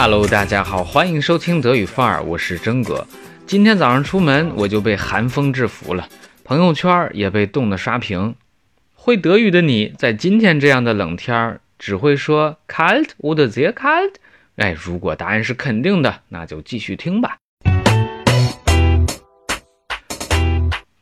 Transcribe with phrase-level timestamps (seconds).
[0.00, 3.04] Hello，大家好，欢迎收听德语范儿，我是真哥。
[3.48, 6.08] 今天早上出门我就被寒风制服了，
[6.44, 8.36] 朋友圈也被冻得刷屏。
[8.94, 14.12] 会德语的你在今天这样的冷天儿，只会说 kalt oder sehr kalt？
[14.54, 17.38] 哎，如果答案是肯定的，那就继续听吧。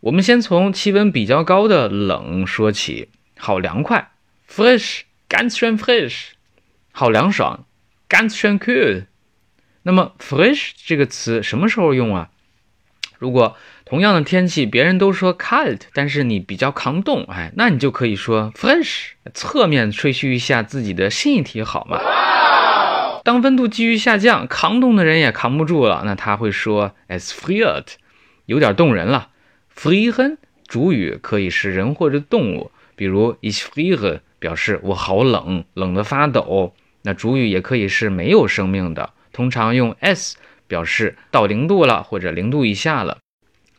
[0.00, 4.10] 我们先从气温比较高的冷说起，好凉快
[4.46, 6.32] ，fresh，ganz schön fresh，
[6.92, 7.64] 好凉爽。
[8.12, 9.06] Ganz schön kühl。
[9.84, 12.28] 那么 frisch 这个词什么时候用啊？
[13.18, 21.98] 如果同样的天气，别人都说 kalt，但是你比较抗冻，哎，那你就可以说 frisch，侧面吹嘘一下自己的身体好吗？
[23.24, 27.94] 当温度继续下降，抗冻的人也扛不住了，那他会说 es friert，
[28.44, 29.30] 有点冻人了。
[29.74, 36.74] frieren 主语可以是人或者动物，比如 ich friere 表示我好冷，冷得发抖。
[37.02, 43.18] 那主语也可以是没有生命的，通常用 s 表示到零度了或者零度以下了。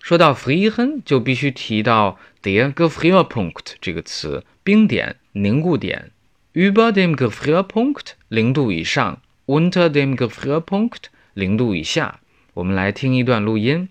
[0.01, 6.11] 说到 frieren，就必须提到 der Gefrierpunkt 这个词，冰点、凝固点。
[6.53, 12.19] über dem Gefrierpunkt 零度以上，unter dem Gefrierpunkt 零度以下。
[12.53, 13.89] 我们来听一段录音。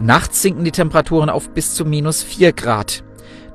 [0.00, 2.98] Nachts sinken die Temperaturen auf bis zu minus 4 Grad.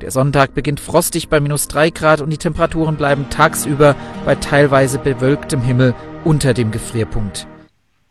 [0.02, 4.98] Der Sonntag beginnt frostig bei minus 3 Grad und die Temperaturen bleiben tagsüber bei teilweise
[4.98, 7.46] bewölktem Himmel unter dem Gefrierpunkt.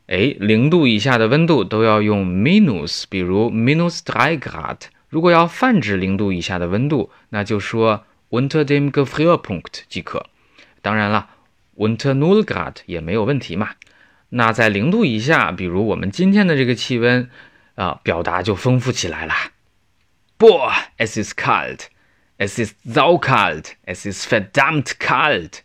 [0.07, 4.77] 哎，零度以下的温度都要用 minus，比如 minus drei Grad。
[5.09, 10.27] 如果要泛指零度以下的温度，那就说 unter dem Gefrierpunkt 即可。
[10.83, 11.29] 当然了
[11.79, 13.71] ，unter null Grad 也没有问题嘛。
[14.29, 17.31] 那在零度以下，比如我们今天的这个气温
[17.77, 19.33] 啊，表达就丰富起来了。
[20.38, 21.90] Boah, es ist kalt.
[22.38, 23.78] Es ist saukalt.
[23.84, 25.64] Es ist verdammt kalt.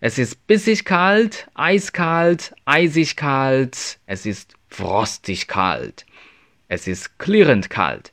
[0.00, 3.98] Es ist bissig kalt, eiskalt, eisig kalt.
[4.06, 6.04] Es ist frostig kalt.
[6.68, 8.10] Es ist klirrend kalt.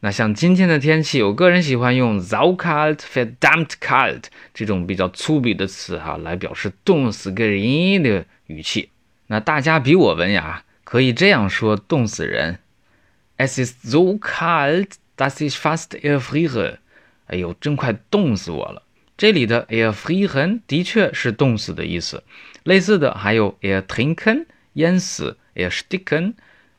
[0.00, 8.90] 那像今天的天气，我个人喜欢用 saukalt, verdammt kalt 这种比较粗鄙的词哈，来表示冻死个人的语气。
[9.26, 12.58] 那大家比我文雅，可以这样说冻死人：
[13.36, 14.92] Es ist so kalt.
[15.15, 16.77] Das ist fast erfriere，
[17.27, 18.83] 哎呦，真快冻死我了。
[19.15, 22.23] 这里的 erfrieren 的确是冻死的意思。
[22.63, 26.33] 类似的还有 ertrinken 淹死，ersticken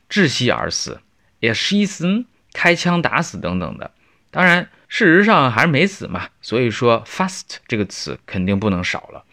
[0.09, 0.99] 窒息而死
[1.39, 3.91] ，erschießen 开枪打死等等的。
[4.31, 6.29] 当然，事实上还是没死嘛。
[6.41, 9.23] 所以说 fast 这个词肯定不能少了。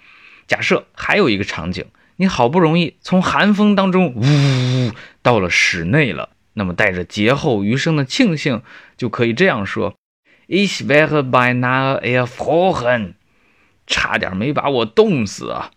[0.47, 1.85] 假设还有一个场景，
[2.17, 4.93] 你好不容易从寒风当中呜
[5.23, 6.29] 到了室内了。
[6.55, 8.63] 那么带着劫后余生的庆幸，
[8.97, 9.95] 就可以这样说
[10.49, 13.15] ：Ich wäre beinahe erfroren，
[13.87, 15.71] 差点没把我冻死啊！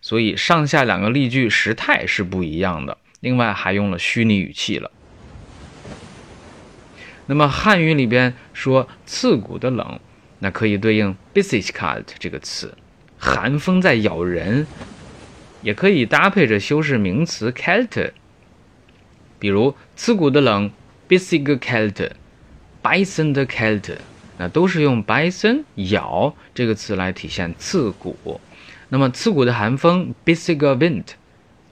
[0.00, 4.90] 所以上下两个例句时态是不一样的，另外还用了虚拟语气了。
[7.26, 9.98] 那么汉语里边说刺骨的冷，
[10.38, 12.76] 那可以对应 bissig kalt 这个词，
[13.18, 14.66] 寒风在咬人，
[15.62, 18.12] 也可以搭配着修饰名词 kalt。
[19.38, 20.70] 比如刺骨的冷
[21.08, 23.96] ，bissige Kälte，beißende Kälte，
[24.38, 28.40] 那都是用 beißen 咬这个词来体现刺骨。
[28.88, 31.04] 那么刺骨的寒风，bissige Wind，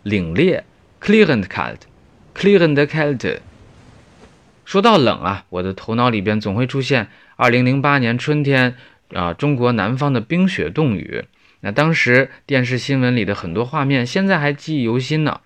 [0.04, 0.62] 凛冽
[1.00, 3.38] ，klirrend Kälte，klirrende Kälte。
[4.64, 8.76] 说到冷啊，我的头脑里边总会出现2008年春天
[9.12, 11.24] 啊，中国南方的冰雪冻雨。
[11.60, 15.40] 那当时电视新闻里的很多画面，现在还记忆犹新呢。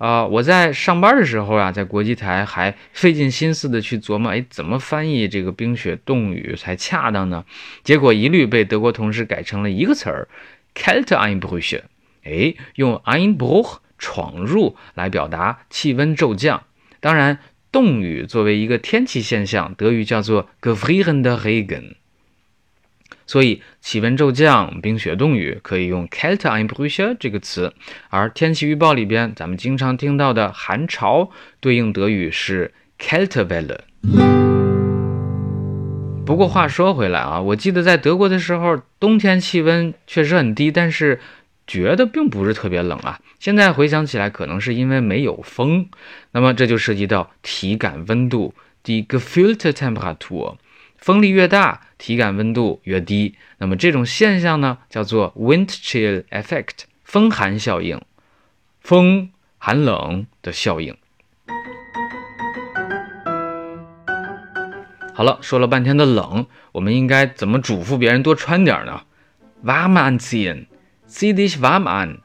[0.00, 7.44] 啊，我在上班的时候啊，在国际台还费尽心思的去琢磨，哎，怎么翻译这个冰雪冻雨才恰当呢？
[7.84, 10.28] 结果一律被德国同事改成了一个词儿
[10.74, 11.82] ，Kälte Einbruch。
[12.24, 16.62] 哎，用 Einbruch 闯入来表达气温骤降。
[17.00, 17.38] 当然，
[17.70, 21.96] 冻雨作为一个天气现象，德语叫做 Gefriernde Regen。
[23.30, 27.72] 所以气温骤降、冰雪冻雨可以用 Kälte Einbruch 这个词，
[28.08, 33.82] 而天气预报里边咱们经常听到的寒潮对应德语是 Kältewelle。
[36.26, 41.20] 不过话说回来啊，我记得在德国的时候，冬天气温确实很低，但是
[41.68, 43.20] 觉得并不是特别冷啊。
[43.38, 45.88] 现在回想起来，可能是因为没有风。
[46.32, 50.56] 那么这就涉及到体感温度，die gefühlte Temperatur。
[51.00, 53.34] 风力越大，体感温度越低。
[53.58, 58.00] 那么这种现象呢，叫做 wind chill effect，风寒效应，
[58.80, 60.94] 风寒冷的效应。
[65.14, 69.02] 好了，说了半天的冷，我们应该怎么嘱咐别人多穿点呢
[69.64, 72.18] ？warm anziehen，zieh dich warm an。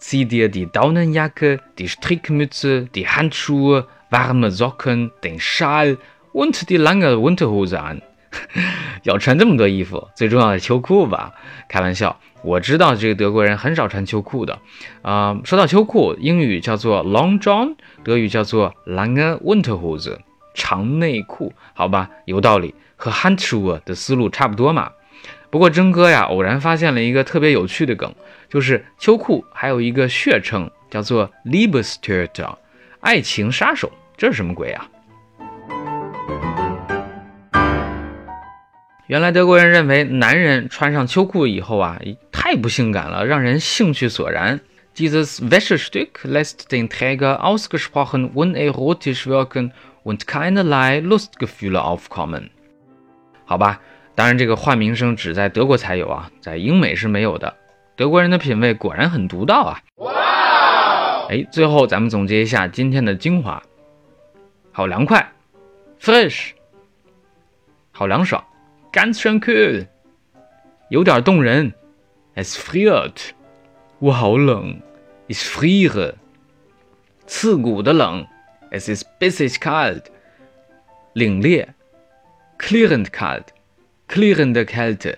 [0.00, 5.98] zieh dir die Daunenjacke, die Strickmütze, die Handschuhe, warme Socken, den Schal
[6.32, 8.00] und die lange Unterhose an。
[9.04, 11.32] 要穿这么多衣服，最重要的秋裤吧？
[11.66, 14.58] 开玩笑，我知道这个德国人很少穿秋裤的。
[15.00, 20.18] 啊，说到秋裤，英语叫做 Long John，德语叫做 lange winterhose，
[20.54, 22.10] 长内裤，好吧？
[22.26, 24.92] 有道理，和 h a n d s c h u h 的思路差不多嘛。
[25.48, 28.14] 不过真哥呀，偶然发现了一个特别有趣的梗，
[28.50, 32.56] 就是秋裤还有一个血称叫做 Liebestörter，
[33.00, 34.86] 爱情杀手，这是什么鬼啊？
[39.08, 41.98] 原来德国人认为男人穿上秋裤以后啊，
[42.30, 44.60] 太不性感了，让人兴趣索然。
[44.94, 49.70] Dieses Wäschestück lässt den Träger ausgesprochen unerotisch wirken
[50.04, 52.50] und keinerlei Lustgefühle aufkommen。
[53.46, 53.80] 好吧。
[54.14, 57.56] 当然，这个换名声只在德国才有啊，在英美是没有的。
[57.96, 59.80] 德国人的品味果然很独到啊！
[59.96, 61.26] 哇！
[61.30, 63.62] 哎，最后咱们总结一下今天的精华：
[64.70, 65.32] 好凉快
[65.98, 66.50] ，fresh；
[67.92, 68.44] 好凉爽
[68.91, 69.87] ，ganz schön kühl；
[70.89, 71.73] 有点动人，
[72.35, 73.31] es friert；
[73.99, 74.81] 我好冷，
[75.27, 76.13] ich friere；
[77.25, 78.25] 刺骨的冷，
[78.71, 80.03] es ist bissig kalt；
[81.13, 81.67] 凛冽，
[82.57, 85.17] klirrend kalt。klirrende Kälte，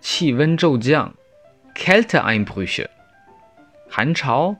[0.00, 1.12] 气温骤降，
[1.76, 2.88] Kälteeinbrüche，
[3.88, 4.56] 寒潮，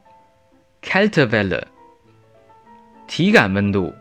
[0.80, 1.64] Kältewelle，
[3.08, 3.92] 体感温度，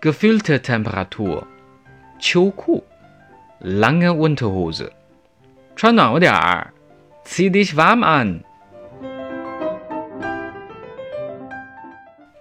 [0.00, 1.44] gefühlte Temperatur，
[2.18, 2.82] 秋裤
[3.63, 4.89] ，lange Unterhose，
[5.75, 6.73] 穿暖和点儿
[7.25, 8.41] ，zieh dich warm an。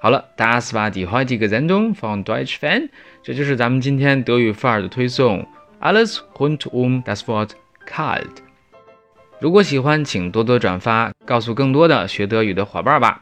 [0.00, 2.90] 好了，das war die heutige Sendung von Deutsch Fan，
[3.22, 5.46] 这就是咱们今天德语范儿的推送。
[5.80, 7.50] Alles rund um das Wort
[7.88, 8.38] kalt。
[9.40, 13.20] 如果喜欢，请多多转发，告诉更多的学德语的伙伴吧。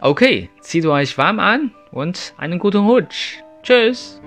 [0.00, 3.38] Okay, zieht euch warm an und einen guten Rutsch.
[3.62, 4.17] Tschüss.